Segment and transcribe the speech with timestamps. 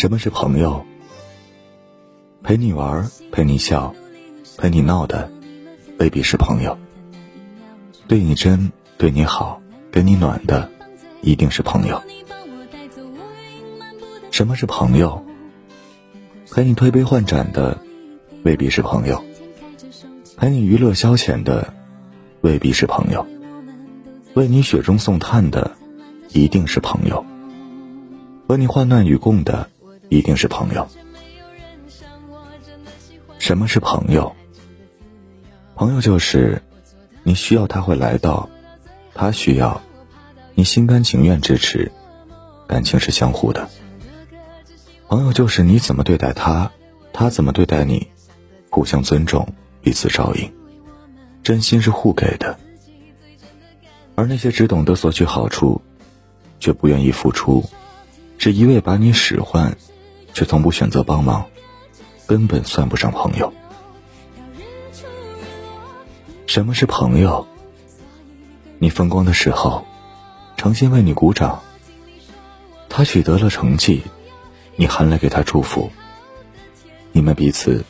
[0.00, 0.82] 什么是朋友？
[2.42, 3.94] 陪你玩，陪你笑，
[4.56, 5.30] 陪你闹的，
[5.98, 6.78] 未必是朋友。
[8.08, 9.60] 对你真，对你好，
[9.92, 10.70] 给你暖的，
[11.20, 12.00] 一定是朋友。
[14.30, 15.22] 什么是朋友？
[16.50, 17.78] 陪你推杯换盏的，
[18.42, 19.18] 未必是朋友；
[20.38, 21.74] 陪你娱乐消遣的，
[22.40, 23.22] 未必是朋友；
[24.32, 25.72] 为你雪中送炭的，
[26.30, 27.22] 一定是朋友；
[28.48, 29.68] 和你患难与共的，
[30.10, 30.86] 一定是朋友。
[33.38, 34.36] 什么是朋友？
[35.74, 36.60] 朋友就是
[37.22, 38.50] 你需要他会来到，
[39.14, 39.80] 他需要
[40.54, 41.90] 你心甘情愿支持，
[42.66, 43.66] 感情是相互的。
[45.08, 46.70] 朋友就是你怎么对待他，
[47.12, 48.06] 他怎么对待你，
[48.68, 49.48] 互相尊重，
[49.80, 50.52] 彼此照应，
[51.42, 52.58] 真心是互给的。
[54.16, 55.80] 而那些只懂得索取好处，
[56.58, 57.64] 却不愿意付出，
[58.38, 59.74] 只一味把你使唤，
[60.32, 61.44] 却从不选择帮忙。
[62.26, 63.52] 根本算不上朋友。
[66.46, 67.46] 什么是朋友？
[68.78, 69.84] 你风光的时候，
[70.56, 71.60] 诚心为你鼓掌；
[72.88, 74.02] 他取得了成绩，
[74.76, 75.90] 你含泪给他祝福。
[77.12, 77.84] 你们彼此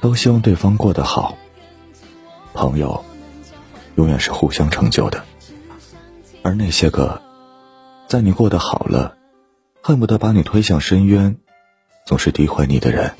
[0.00, 1.36] 都希望对方过得好。
[2.54, 3.04] 朋友
[3.96, 5.24] 永远是互相成就的。
[6.42, 7.20] 而那些个
[8.06, 9.17] 在你过得好了，
[9.80, 11.36] 恨不得把你推向深渊，
[12.04, 13.14] 总是诋毁你的人。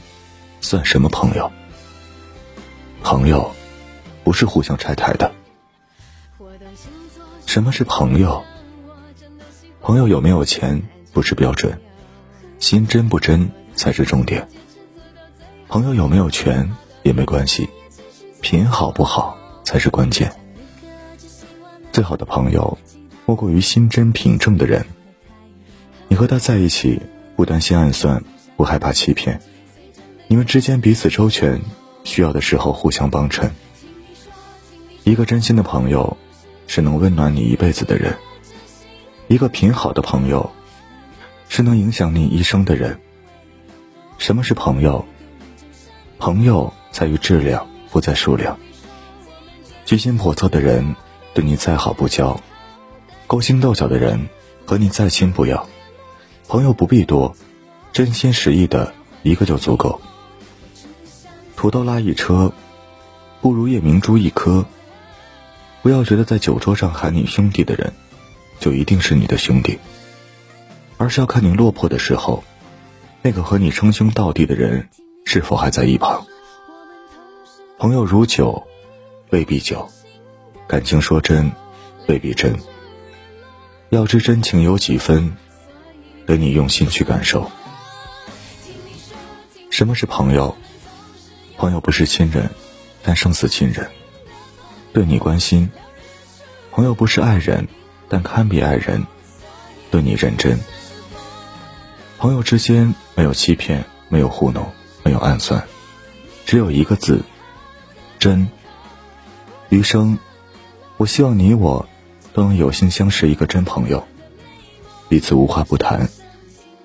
[0.60, 1.50] 算什么朋友？
[3.02, 3.54] 朋友
[4.24, 5.32] 不是互相拆台的。
[7.46, 8.42] 什么是朋友？
[9.80, 11.80] 朋友有没有钱不是标准，
[12.58, 14.46] 心真不真才是重点。
[15.68, 16.70] 朋友有没有权
[17.02, 17.68] 也没关系，
[18.42, 20.30] 品好不好才是关键。
[21.92, 22.76] 最好的朋友，
[23.24, 24.84] 莫过于心真品正的人。
[26.08, 27.00] 你和他在一起，
[27.36, 28.24] 不担心暗算，
[28.56, 29.40] 不害怕欺骗。
[30.26, 31.60] 你们之间彼此周全，
[32.02, 33.52] 需要的时候互相帮衬。
[35.04, 36.16] 一个真心的朋友，
[36.66, 38.14] 是能温暖你一辈子的人；
[39.28, 40.50] 一个品好的朋友，
[41.48, 42.98] 是能影响你一生的人。
[44.16, 45.04] 什么是朋友？
[46.18, 48.58] 朋友在于质量，不在数量。
[49.84, 50.96] 居心叵测的人，
[51.32, 52.40] 对你再好不交；
[53.26, 54.28] 勾心斗角的人，
[54.66, 55.68] 和你再亲不要。
[56.48, 57.36] 朋友不必多，
[57.92, 60.00] 真心实意的一个就足够。
[61.54, 62.50] 土豆拉一车，
[63.42, 64.64] 不如夜明珠一颗。
[65.82, 67.92] 不要觉得在酒桌上喊你兄弟的人，
[68.58, 69.78] 就一定是你的兄弟，
[70.96, 72.42] 而是要看你落魄的时候，
[73.20, 74.88] 那个和你称兄道弟的人
[75.26, 76.26] 是否还在一旁。
[77.78, 78.66] 朋友如酒，
[79.28, 79.86] 未必酒；
[80.66, 81.52] 感情说真，
[82.06, 82.58] 未必真。
[83.90, 85.36] 要知真情有几分，
[86.28, 87.50] 得你用心去感受。
[89.70, 90.54] 什么是朋友？
[91.56, 92.50] 朋友不是亲人，
[93.02, 93.88] 但胜似亲人。
[94.92, 95.70] 对你关心，
[96.70, 97.66] 朋友不是爱人，
[98.10, 99.06] 但堪比爱人。
[99.90, 100.58] 对你认真，
[102.18, 104.70] 朋友之间没有欺骗，没有糊弄，
[105.02, 105.66] 没有暗算，
[106.44, 107.22] 只有一个字：
[108.18, 108.50] 真。
[109.70, 110.18] 余生，
[110.98, 111.88] 我希望你我
[112.34, 114.06] 都能有幸相识一个真朋友，
[115.08, 116.08] 彼此无话不谈，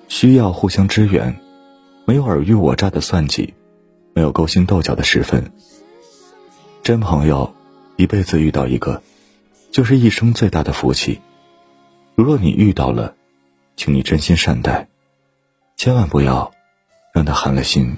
[0.08, 1.38] 需要互相支援，
[2.06, 3.54] 没有尔虞我诈的算计。
[4.16, 5.50] 没有勾心斗角的时分。
[6.84, 7.52] 真朋友，
[7.96, 9.02] 一辈子遇到一个，
[9.72, 11.20] 就是一生最大的福气。
[12.14, 13.16] 如若你遇到了，
[13.76, 14.86] 请你真心善待，
[15.76, 16.52] 千万不要
[17.12, 17.96] 让他寒了心。